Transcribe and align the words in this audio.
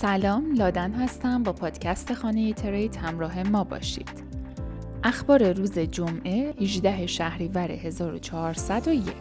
سلام 0.00 0.54
لادن 0.54 0.92
هستم 0.92 1.42
با 1.42 1.52
پادکست 1.52 2.14
خانه 2.14 2.52
ترید 2.52 2.96
همراه 2.96 3.42
ما 3.42 3.64
باشید. 3.64 4.10
اخبار 5.04 5.52
روز 5.52 5.78
جمعه 5.78 6.54
18 6.60 7.06
شهریور 7.06 7.70
1401 7.70 9.14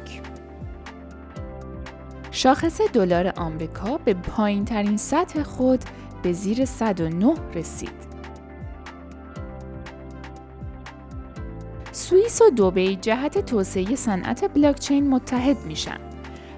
شاخص 2.31 2.81
دلار 2.81 3.33
آمریکا 3.37 3.97
به 3.97 4.13
پایین 4.13 4.65
ترین 4.65 4.97
سطح 4.97 5.43
خود 5.43 5.83
به 6.23 6.33
زیر 6.33 6.65
109 6.65 7.33
رسید. 7.53 8.07
سوئیس 11.91 12.41
و 12.41 12.49
دوبی 12.49 12.95
جهت 12.95 13.45
توسعه 13.45 13.95
صنعت 13.95 14.53
بلاکچین 14.53 15.09
متحد 15.09 15.57
میشن. 15.65 16.16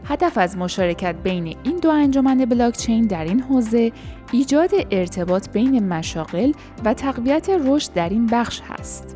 هدف 0.09 0.37
از 0.37 0.57
مشارکت 0.57 1.15
بین 1.23 1.55
این 1.63 1.77
دو 1.77 1.89
انجمن 1.89 2.45
بلاکچین 2.45 3.07
در 3.07 3.23
این 3.23 3.39
حوزه 3.39 3.91
ایجاد 4.31 4.69
ارتباط 4.91 5.49
بین 5.49 5.87
مشاغل 5.87 6.51
و 6.85 6.93
تقویت 6.93 7.49
رشد 7.49 7.93
در 7.93 8.09
این 8.09 8.25
بخش 8.25 8.61
هست. 8.61 9.15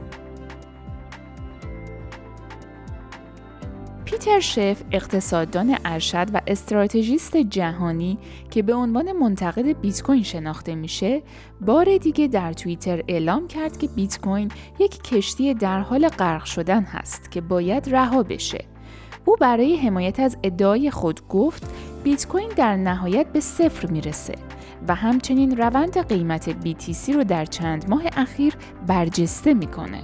پیتر 4.05 4.39
شف 4.39 4.83
اقتصاددان 4.91 5.77
ارشد 5.85 6.27
و 6.33 6.41
استراتژیست 6.47 7.37
جهانی 7.37 8.17
که 8.51 8.61
به 8.61 8.73
عنوان 8.73 9.11
منتقد 9.11 9.81
بیت 9.81 10.01
کوین 10.01 10.23
شناخته 10.23 10.75
میشه 10.75 11.21
بار 11.61 11.97
دیگه 11.97 12.27
در 12.27 12.53
توییتر 12.53 13.03
اعلام 13.07 13.47
کرد 13.47 13.77
که 13.77 13.87
بیت 13.87 14.21
کوین 14.21 14.51
یک 14.79 15.03
کشتی 15.03 15.53
در 15.53 15.79
حال 15.79 16.07
غرق 16.07 16.45
شدن 16.45 16.83
هست 16.83 17.31
که 17.31 17.41
باید 17.41 17.95
رها 17.95 18.23
بشه 18.23 18.72
او 19.25 19.35
برای 19.39 19.75
حمایت 19.75 20.19
از 20.19 20.37
ادعای 20.43 20.91
خود 20.91 21.27
گفت 21.27 21.63
بیت 22.03 22.27
کوین 22.27 22.49
در 22.55 22.75
نهایت 22.77 23.27
به 23.27 23.39
صفر 23.39 23.87
می‌رسه 23.87 24.33
و 24.87 24.95
همچنین 24.95 25.57
روند 25.57 26.07
قیمت 26.07 26.51
BTC 26.51 27.09
رو 27.09 27.23
در 27.23 27.45
چند 27.45 27.89
ماه 27.89 28.03
اخیر 28.17 28.53
برجسته 28.87 29.53
می‌کنه. 29.53 29.99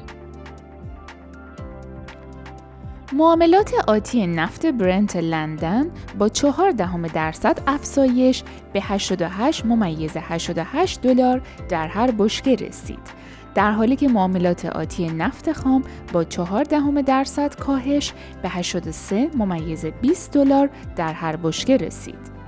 معاملات 3.14 3.74
آتی 3.88 4.28
نفت 4.28 4.66
برنت 4.66 5.16
لندن 5.16 5.90
با 6.20 6.30
4 6.30 6.72
دهم 6.72 7.08
درصد 7.08 7.62
افزایش 7.68 8.44
به 8.74 8.82
88 8.82 9.66
ممیز 9.66 10.12
88 10.18 11.02
دلار 11.02 11.42
در 11.70 11.88
هر 11.88 12.12
بشکه 12.12 12.56
رسید 12.56 13.19
در 13.56 13.72
حالی 13.72 13.96
که 13.96 14.08
معاملات 14.08 14.66
آتی 14.66 15.08
نفت 15.08 15.52
خام 15.52 15.84
با 16.14 16.24
4 16.24 16.64
دهم 16.64 17.02
درصد 17.02 17.56
کاهش 17.56 18.14
به 18.42 18.50
83 18.50 19.30
ممیز 19.38 19.86
20 19.86 20.32
دلار 20.34 20.70
در 20.96 21.14
هر 21.14 21.36
بشکه 21.36 21.78
رسید. 21.78 22.40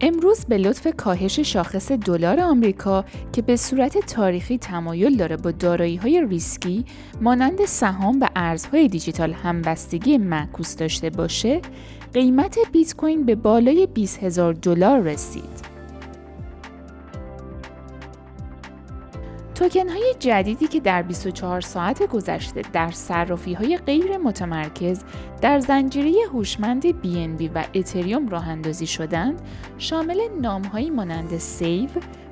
امروز 0.00 0.44
به 0.44 0.58
لطف 0.58 0.86
کاهش 0.96 1.40
شاخص 1.40 1.92
دلار 1.92 2.40
آمریکا 2.40 3.04
که 3.32 3.42
به 3.42 3.56
صورت 3.56 3.98
تاریخی 3.98 4.58
تمایل 4.58 5.16
داره 5.16 5.36
با 5.36 5.50
دارایی 5.50 5.96
های 5.96 6.26
ریسکی 6.28 6.84
مانند 7.20 7.64
سهام 7.64 8.18
و 8.20 8.28
ارزهای 8.36 8.88
دیجیتال 8.88 9.32
همبستگی 9.32 10.18
معکوس 10.18 10.76
داشته 10.76 11.10
باشه، 11.10 11.60
قیمت 12.12 12.58
بیت 12.72 12.96
کوین 12.96 13.24
به 13.24 13.34
بالای 13.34 13.86
20 13.86 14.22
هزار 14.22 14.52
دلار 14.52 15.00
رسید. 15.00 15.73
توکن 19.54 19.88
های 19.88 20.14
جدیدی 20.18 20.66
که 20.66 20.80
در 20.80 21.02
24 21.02 21.60
ساعت 21.60 22.02
گذشته 22.02 22.62
در 22.72 22.90
صرافی 22.90 23.54
های 23.54 23.76
غیر 23.76 24.16
متمرکز 24.16 25.04
در 25.40 25.60
زنجیره 25.60 26.12
هوشمند 26.32 26.90
BNB 26.90 27.50
و 27.54 27.64
اتریوم 27.74 28.28
راه 28.28 28.48
اندازی 28.48 28.86
شدند 28.86 29.40
شامل 29.78 30.20
نامهایی 30.40 30.90
مانند 30.90 31.38
Save 31.38 31.88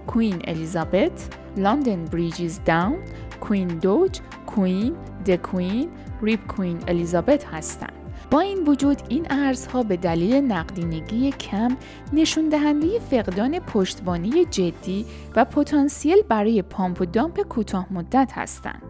Queen 0.06 0.43
Elizabeth، 0.45 1.28
London 1.56 2.05
Bridge 2.05 2.47
Is 2.47 2.61
Down، 2.65 2.99
Queen 3.41 3.69
Doge، 3.69 4.21
Queen، 4.47 4.97
The 5.27 5.48
Queen، 5.48 5.91
RIP 6.23 6.47
Queen 6.47 6.78
Elizabeth 6.89 7.45
هستند. 7.44 8.02
با 8.32 8.41
این 8.41 8.65
وجود 8.66 9.03
این 9.09 9.26
ارزها 9.31 9.82
به 9.82 9.97
دلیل 9.97 10.34
نقدینگی 10.34 11.31
کم 11.31 11.76
نشون 12.12 12.48
دهنده 12.48 12.98
فقدان 12.98 13.59
پشتوانه 13.59 14.45
جدی 14.44 15.06
و 15.37 15.44
پتانسیل 15.44 16.22
برای 16.28 16.62
pump 16.62 17.00
و 17.00 17.04
dump 17.05 17.41
کوتاه 17.41 17.87
مدت 17.93 18.31
هستند 18.34 18.82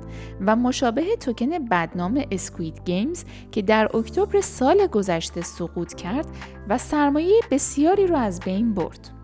و 0.47 0.57
مشابه 0.57 1.17
توکن 1.17 1.69
بدنام 1.71 2.25
Squid 2.31 2.81
Games 2.85 3.25
که 3.53 3.63
در 3.63 3.97
اکتبر 3.97 4.41
سال 4.41 4.87
گذشته 4.87 5.43
سقوط 5.43 5.95
کرد 5.95 6.27
و 6.69 6.79
سرمایه 6.79 7.41
بسیاری 7.51 8.07
را 8.07 8.19
از 8.19 8.41
بین 8.41 8.75
برد. 8.75 9.22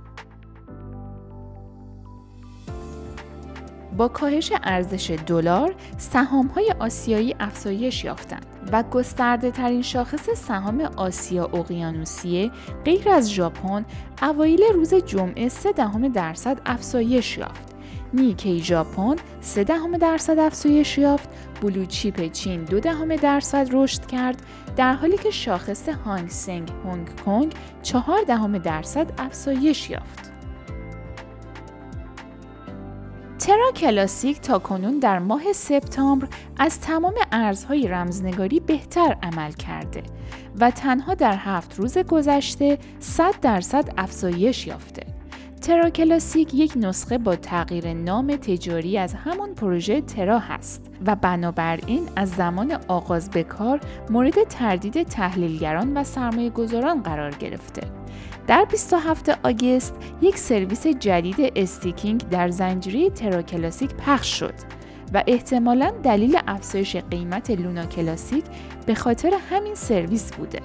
با 3.98 4.08
کاهش 4.08 4.52
ارزش 4.62 5.18
دلار، 5.26 5.74
سهام‌های 5.96 6.74
آسیایی 6.78 7.34
افزایش 7.40 8.04
یافتند 8.04 8.46
و 8.72 8.82
گسترده 8.82 9.50
ترین 9.50 9.82
شاخص 9.82 10.30
سهام 10.30 10.80
آسیا 10.96 11.44
اقیانوسیه 11.44 12.50
غیر 12.84 13.08
از 13.08 13.32
ژاپن 13.32 13.84
اوایل 14.22 14.60
روز 14.74 14.94
جمعه 14.94 15.48
3 15.48 15.72
دهم 15.72 16.08
درصد 16.08 16.60
افزایش 16.66 17.38
یافت. 17.38 17.68
نیکی 18.14 18.60
ژاپن 18.60 19.16
3 19.40 19.64
دهم 19.64 19.98
درصد 19.98 20.38
افزایش 20.38 20.98
یافت، 20.98 21.28
بلو 21.62 21.84
چیپ 21.84 22.32
چین 22.32 22.64
2 22.64 22.80
دهم 22.80 23.16
درصد 23.16 23.68
رشد 23.72 24.06
کرد، 24.06 24.42
در 24.76 24.92
حالی 24.92 25.16
که 25.16 25.30
شاخص 25.30 25.88
هانگ 25.88 26.28
سنگ 26.28 26.72
هنگ 26.84 27.20
کنگ 27.24 27.52
4 27.82 28.22
دهم 28.28 28.58
درصد 28.58 29.06
افزایش 29.18 29.90
یافت. 29.90 30.37
ترا 33.48 33.72
کلاسیک 33.72 34.40
تا 34.40 34.58
کنون 34.58 34.98
در 34.98 35.18
ماه 35.18 35.52
سپتامبر 35.52 36.28
از 36.58 36.80
تمام 36.80 37.14
ارزهای 37.32 37.88
رمزنگاری 37.88 38.60
بهتر 38.60 39.16
عمل 39.22 39.52
کرده 39.52 40.02
و 40.60 40.70
تنها 40.70 41.14
در 41.14 41.36
هفت 41.36 41.78
روز 41.78 41.98
گذشته 41.98 42.78
100 43.00 43.40
درصد 43.40 43.94
افزایش 43.96 44.66
یافته. 44.66 45.07
ترا 45.68 45.90
کلاسیک 45.90 46.54
یک 46.54 46.72
نسخه 46.76 47.18
با 47.18 47.36
تغییر 47.36 47.92
نام 47.92 48.36
تجاری 48.36 48.98
از 48.98 49.14
همون 49.14 49.54
پروژه 49.54 50.00
ترا 50.00 50.38
هست 50.38 50.90
و 51.06 51.16
بنابراین 51.16 52.08
از 52.16 52.30
زمان 52.30 52.78
آغاز 52.88 53.30
به 53.30 53.42
کار 53.42 53.80
مورد 54.10 54.44
تردید 54.44 55.02
تحلیلگران 55.02 55.96
و 55.96 56.04
سرمایه 56.04 56.50
گذاران 56.50 57.02
قرار 57.02 57.30
گرفته. 57.30 57.82
در 58.46 58.64
27 58.64 59.28
آگست 59.42 59.94
یک 60.22 60.38
سرویس 60.38 60.86
جدید 60.86 61.52
استیکینگ 61.56 62.28
در 62.28 62.48
زنجیره 62.48 63.10
ترا 63.10 63.42
کلاسیک 63.42 63.94
پخش 63.94 64.38
شد 64.38 64.54
و 65.14 65.24
احتمالا 65.26 65.92
دلیل 66.02 66.38
افزایش 66.46 66.96
قیمت 66.96 67.50
لونا 67.50 67.86
کلاسیک 67.86 68.44
به 68.86 68.94
خاطر 68.94 69.32
همین 69.50 69.74
سرویس 69.74 70.32
بوده. 70.32 70.60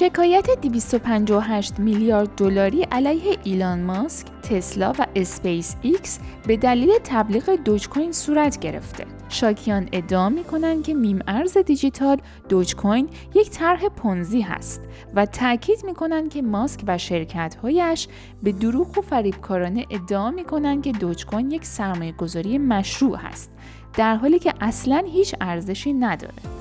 شکایت 0.00 0.50
258 0.62 1.78
میلیارد 1.78 2.34
دلاری 2.36 2.82
علیه 2.82 3.38
ایلان 3.44 3.82
ماسک، 3.82 4.26
تسلا 4.42 4.92
و 4.98 5.06
اسپیس 5.16 5.76
ایکس 5.82 6.18
به 6.46 6.56
دلیل 6.56 6.90
تبلیغ 7.04 7.50
Dogecoin 7.64 8.12
صورت 8.12 8.58
گرفته. 8.58 9.06
شاکیان 9.28 9.88
ادعا 9.92 10.28
می 10.28 10.44
کنند 10.44 10.82
که 10.82 10.94
میم 10.94 11.18
ارز 11.26 11.58
دیجیتال 11.58 12.16
Dogecoin 12.48 13.08
یک 13.34 13.50
طرح 13.50 13.88
پونزی 13.88 14.40
هست 14.40 14.80
و 15.14 15.26
تاکید 15.26 15.84
می 15.84 15.94
کنند 15.94 16.30
که 16.30 16.42
ماسک 16.42 16.80
و 16.86 16.98
شرکت 16.98 17.56
هایش 17.62 18.08
به 18.42 18.52
دروغ 18.52 18.98
و 18.98 19.00
فریبکارانه 19.00 19.86
ادعا 19.90 20.30
می 20.30 20.44
کنند 20.44 20.82
که 20.82 20.92
Dogecoin 20.92 21.50
یک 21.50 21.64
سرمایه 21.64 22.12
گذاری 22.12 22.58
مشروع 22.58 23.16
هست 23.16 23.50
در 23.94 24.16
حالی 24.16 24.38
که 24.38 24.54
اصلا 24.60 25.04
هیچ 25.06 25.34
ارزشی 25.40 25.92
نداره. 25.92 26.59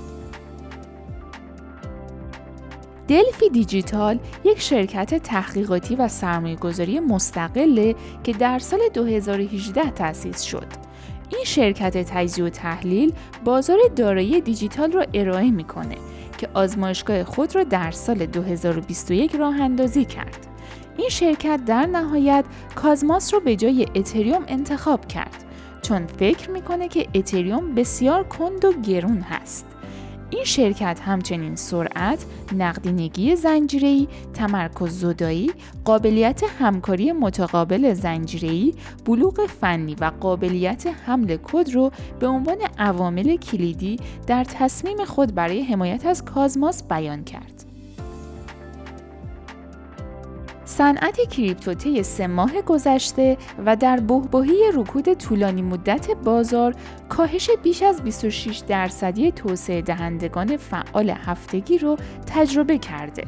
دلفی 3.09 3.49
دیجیتال 3.49 4.19
یک 4.43 4.61
شرکت 4.61 5.15
تحقیقاتی 5.15 5.95
و 5.95 6.07
سرمایه‌گذاری 6.07 6.99
مستقله 6.99 7.95
که 8.23 8.33
در 8.33 8.59
سال 8.59 8.79
2018 8.93 9.91
تأسیس 9.91 10.41
شد. 10.41 10.67
این 11.29 11.43
شرکت 11.45 11.97
تجزیه 11.97 12.45
و 12.45 12.49
تحلیل 12.49 13.13
بازار 13.45 13.77
دارایی 13.95 14.41
دیجیتال 14.41 14.91
را 14.91 15.05
ارائه 15.13 15.51
می‌کنه 15.51 15.95
که 16.37 16.49
آزمایشگاه 16.53 17.23
خود 17.23 17.55
را 17.55 17.63
در 17.63 17.91
سال 17.91 18.25
2021 18.25 19.35
راه 19.35 19.61
اندازی 19.61 20.05
کرد. 20.05 20.47
این 20.97 21.09
شرکت 21.09 21.59
در 21.65 21.85
نهایت 21.85 22.45
کازماس 22.75 23.33
را 23.33 23.39
به 23.39 23.55
جای 23.55 23.85
اتریوم 23.95 24.43
انتخاب 24.47 25.07
کرد 25.07 25.43
چون 25.81 26.07
فکر 26.07 26.49
می‌کنه 26.49 26.87
که 26.87 27.07
اتریوم 27.15 27.75
بسیار 27.75 28.23
کند 28.23 28.65
و 28.65 28.73
گرون 28.73 29.21
هست. 29.21 29.65
این 30.31 30.43
شرکت 30.43 30.99
همچنین 30.99 31.55
سرعت، 31.55 32.25
نقدینگی 32.57 33.35
زنجیره‌ای، 33.35 34.07
تمرکز 34.33 34.99
زدایی، 34.99 35.51
قابلیت 35.85 36.41
همکاری 36.59 37.11
متقابل 37.11 37.93
زنجیره‌ای، 37.93 38.73
بلوغ 39.05 39.45
فنی 39.45 39.95
و 39.95 40.11
قابلیت 40.19 40.87
حمل 41.05 41.37
کد 41.43 41.69
رو 41.73 41.91
به 42.19 42.27
عنوان 42.27 42.57
عوامل 42.77 43.35
کلیدی 43.35 43.99
در 44.27 44.43
تصمیم 44.43 45.05
خود 45.05 45.35
برای 45.35 45.61
حمایت 45.61 46.05
از 46.05 46.25
کازماس 46.25 46.83
بیان 46.83 47.23
کرد. 47.23 47.68
صنعت 50.79 51.29
کریپتو 51.29 51.73
طی 51.73 52.03
سه 52.03 52.27
ماه 52.27 52.61
گذشته 52.61 53.37
و 53.65 53.75
در 53.75 53.99
بهبهی 53.99 54.63
رکود 54.73 55.13
طولانی 55.13 55.61
مدت 55.61 56.11
بازار 56.11 56.75
کاهش 57.09 57.49
بیش 57.63 57.83
از 57.83 58.03
26 58.03 58.57
درصدی 58.67 59.31
توسعه 59.31 59.81
دهندگان 59.81 60.57
فعال 60.57 61.09
هفتگی 61.09 61.77
رو 61.77 61.97
تجربه 62.27 62.77
کرده. 62.77 63.23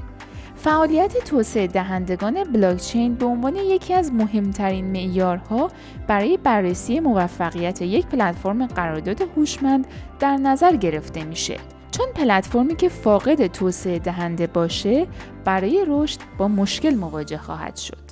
فعالیت 0.56 1.18
توسعه 1.18 1.68
دهندگان 1.68 2.44
بلاکچین 2.44 3.16
به 3.16 3.26
عنوان 3.26 3.56
یکی 3.56 3.94
از 3.94 4.14
مهمترین 4.14 4.86
معیارها 4.86 5.72
برای 6.08 6.38
بررسی 6.38 7.00
موفقیت 7.00 7.82
یک 7.82 8.06
پلتفرم 8.06 8.66
قرارداد 8.66 9.22
هوشمند 9.22 9.88
در 10.20 10.38
نظر 10.38 10.76
گرفته 10.76 11.24
میشه. 11.24 11.58
چون 11.92 12.06
پلتفرمی 12.16 12.76
که 12.76 12.90
فاقد 12.90 13.48
توسعه 13.48 14.00
دهنده 14.00 14.48
باشه 14.48 15.08
برای 15.46 15.86
رشد 15.88 16.20
با 16.38 16.48
مشکل 16.48 16.96
مواجه 16.96 17.38
خواهد 17.38 17.76
شد. 17.76 18.12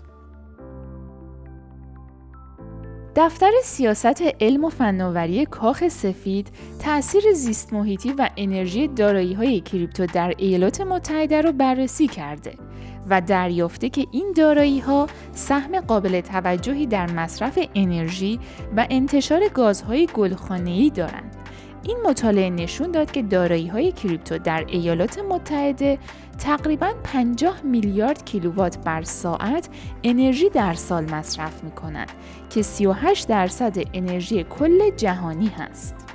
دفتر 3.15 3.51
سیاست 3.63 4.23
علم 4.41 4.63
و 4.63 4.69
فناوری 4.69 5.45
کاخ 5.45 5.87
سفید 5.87 6.47
تأثیر 6.79 7.23
زیست 7.33 7.73
محیطی 7.73 8.13
و 8.13 8.29
انرژی 8.37 8.87
دارایی 8.87 9.33
های 9.33 9.59
کریپتو 9.59 10.05
در 10.05 10.33
ایالات 10.37 10.81
متحده 10.81 11.41
را 11.41 11.51
بررسی 11.51 12.07
کرده 12.07 12.53
و 13.09 13.21
دریافته 13.21 13.89
که 13.89 14.07
این 14.11 14.33
دارایی 14.35 14.79
ها 14.79 15.07
سهم 15.33 15.79
قابل 15.79 16.21
توجهی 16.21 16.87
در 16.87 17.11
مصرف 17.11 17.59
انرژی 17.75 18.39
و 18.77 18.87
انتشار 18.89 19.47
گازهای 19.47 20.07
گلخانه‌ای 20.13 20.89
دارند. 20.89 21.28
این 21.83 21.97
مطالعه 22.05 22.49
نشون 22.49 22.91
داد 22.91 23.11
که 23.11 23.21
دارایی 23.21 23.67
های 23.67 23.91
کریپتو 23.91 24.37
در 24.37 24.65
ایالات 24.67 25.19
متحده 25.19 25.97
تقریبا 26.37 26.93
50 27.03 27.61
میلیارد 27.63 28.25
کیلووات 28.25 28.77
بر 28.77 29.01
ساعت 29.01 29.69
انرژی 30.03 30.49
در 30.49 30.73
سال 30.73 31.11
مصرف 31.11 31.63
می 31.63 31.71
کنند 31.71 32.11
که 32.49 32.61
38 32.61 33.27
درصد 33.27 33.77
انرژی 33.93 34.43
کل 34.43 34.89
جهانی 34.89 35.47
هست. 35.47 36.08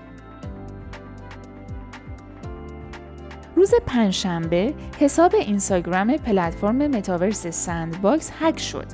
روز 3.57 3.75
پنجشنبه 3.87 4.75
حساب 4.99 5.35
اینستاگرام 5.35 6.17
پلتفرم 6.17 6.77
متاورس 6.87 7.47
Sandbox 7.47 8.31
هک 8.41 8.61
شد 8.61 8.87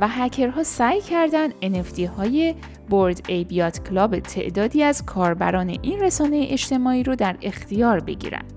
و 0.00 0.08
هکرها 0.08 0.62
سعی 0.62 1.00
کردند 1.00 1.54
NFT 1.62 2.00
های 2.00 2.54
Bored 2.88 3.20
Ape 3.28 3.44
Yacht 3.44 3.88
Club 3.88 4.18
تعدادی 4.18 4.82
از 4.82 5.06
کاربران 5.06 5.68
این 5.82 6.00
رسانه 6.00 6.46
اجتماعی 6.50 7.02
رو 7.02 7.16
در 7.16 7.36
اختیار 7.42 8.00
بگیرند. 8.00 8.52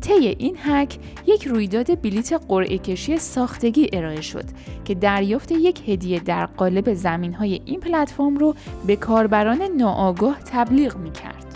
طی 0.00 0.36
این 0.38 0.56
هک 0.62 0.98
یک 1.26 1.46
رویداد 1.46 2.00
بلیت 2.00 2.32
قرعه 2.48 2.78
کشی 2.78 3.18
ساختگی 3.18 3.90
ارائه 3.92 4.20
شد 4.20 4.44
که 4.84 4.94
دریافت 4.94 5.52
یک 5.52 5.88
هدیه 5.88 6.20
در 6.20 6.46
قالب 6.46 6.94
زمین 6.94 7.34
های 7.34 7.60
این 7.64 7.80
پلتفرم 7.80 8.36
رو 8.36 8.54
به 8.86 8.96
کاربران 8.96 9.62
ناآگاه 9.62 10.38
تبلیغ 10.44 10.96
می 10.96 11.10
کرد. 11.12 11.49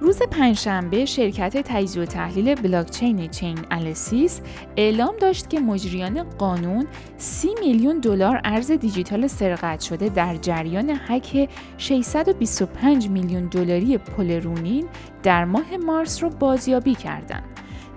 روز 0.00 0.22
پنجشنبه 0.22 1.04
شرکت 1.04 1.56
تجزیه 1.56 2.02
و 2.02 2.06
تحلیل 2.06 2.54
بلاکچین 2.54 3.28
چین 3.28 3.58
السیس 3.70 4.40
اعلام 4.76 5.14
داشت 5.20 5.50
که 5.50 5.60
مجریان 5.60 6.22
قانون 6.22 6.86
30 7.16 7.48
میلیون 7.60 7.98
دلار 7.98 8.40
ارز 8.44 8.70
دیجیتال 8.70 9.26
سرقت 9.26 9.80
شده 9.80 10.08
در 10.08 10.36
جریان 10.36 10.90
حک 10.90 11.48
625 11.78 13.08
میلیون 13.08 13.46
دلاری 13.46 13.98
پولرونین 13.98 14.88
در 15.22 15.44
ماه 15.44 15.76
مارس 15.76 16.22
را 16.22 16.28
بازیابی 16.28 16.94
کردند. 16.94 17.44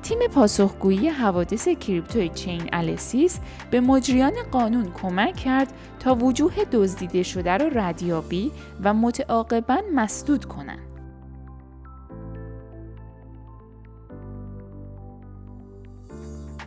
تیم 0.01 0.19
پاسخگویی 0.35 1.07
حوادث 1.07 1.67
کریپتو 1.67 2.27
چین 2.27 2.69
السیس 2.73 3.39
به 3.71 3.81
مجریان 3.81 4.33
قانون 4.51 4.91
کمک 5.01 5.35
کرد 5.35 5.73
تا 5.99 6.15
وجوه 6.15 6.53
دزدیده 6.71 7.23
شده 7.23 7.57
را 7.57 7.67
ردیابی 7.67 8.51
و 8.83 8.93
متعاقبا 8.93 9.77
مسدود 9.95 10.45
کنند. 10.45 10.92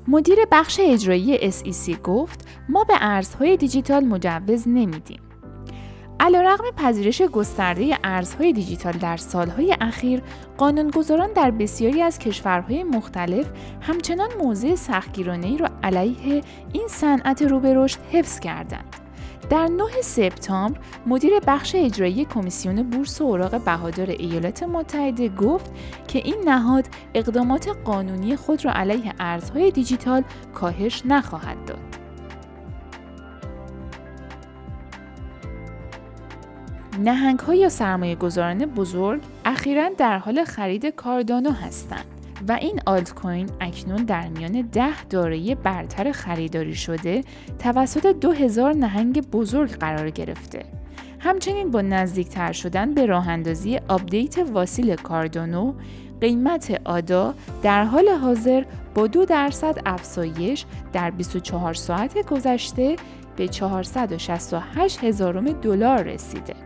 مدیر 0.09 0.39
بخش 0.53 0.81
اجرایی 0.83 1.53
SEC 1.53 2.01
گفت 2.05 2.49
ما 2.69 2.85
به 2.85 2.95
ارزهای 3.01 3.57
دیجیتال 3.57 4.05
مجوز 4.05 4.69
نمیدیم. 4.69 5.21
علیرغم 6.21 6.65
پذیرش 6.77 7.23
گسترده 7.23 7.99
ارزهای 8.05 8.53
دیجیتال 8.53 8.93
در 8.93 9.17
سالهای 9.17 9.77
اخیر، 9.81 10.23
قانونگذاران 10.59 11.33
در 11.33 11.51
بسیاری 11.51 12.03
از 12.03 12.19
کشورهای 12.19 12.83
مختلف 12.85 13.47
همچنان 13.81 14.29
موضع 14.43 14.75
سختگیرانهای 14.75 15.59
را 15.59 15.69
علیه 15.83 16.43
این 16.73 16.89
صنعت 16.89 17.43
رو 17.43 17.61
به 17.61 17.75
رشد 17.75 17.99
حفظ 18.13 18.41
کردند. 18.41 19.06
در 19.51 19.69
9 19.69 19.85
سپتامبر 20.03 20.81
مدیر 21.07 21.33
بخش 21.47 21.75
اجرایی 21.75 22.25
کمیسیون 22.25 22.83
بورس 22.83 23.21
و 23.21 23.25
اوراق 23.25 23.65
بهادار 23.65 24.11
ایالات 24.11 24.63
متحده 24.63 25.29
گفت 25.29 25.71
که 26.09 26.19
این 26.19 26.37
نهاد 26.45 26.87
اقدامات 27.15 27.69
قانونی 27.85 28.37
خود 28.37 28.65
را 28.65 28.73
علیه 28.73 29.13
ارزهای 29.19 29.71
دیجیتال 29.71 30.25
کاهش 30.55 31.03
نخواهد 31.05 31.65
داد. 31.65 31.79
نهنگ 36.99 37.39
ها 37.39 37.69
سرمایه 37.69 38.15
گذاران 38.15 38.67
بزرگ 38.67 39.21
اخیرا 39.45 39.89
در 39.99 40.19
حال 40.19 40.45
خرید 40.45 40.87
Cardano 40.87 41.51
هستند. 41.51 42.16
و 42.49 42.53
این 42.53 42.81
آلت 42.87 43.15
کوین 43.15 43.51
اکنون 43.61 44.05
در 44.05 44.29
میان 44.29 44.53
ده 44.73 45.05
دارایی 45.05 45.55
برتر 45.55 46.13
خریداری 46.13 46.75
شده 46.75 47.25
توسط 47.59 48.07
2000 48.07 48.75
نهنگ 48.75 49.31
بزرگ 49.31 49.71
قرار 49.71 50.11
گرفته. 50.11 50.65
همچنین 51.19 51.71
با 51.71 51.81
نزدیکتر 51.81 52.53
شدن 52.53 52.95
به 52.95 53.07
راه 53.07 53.29
اندازی 53.29 53.81
آپدیت 53.89 54.39
Vasil 54.39 54.97
Cardano 54.97 55.73
قیمت 56.21 56.81
ADA 56.85 57.35
در 57.63 57.85
حال 57.85 58.09
حاضر 58.09 58.65
با 58.95 59.07
دو 59.07 59.25
درصد 59.25 59.79
افزایش 59.87 60.65
در 60.93 61.11
24 61.11 61.75
ساعت 61.75 62.27
گذشته 62.27 62.97
به 63.37 63.49
468 63.49 65.05
هزارم 65.05 65.53
دلار 65.53 66.03
رسیده. 66.03 66.66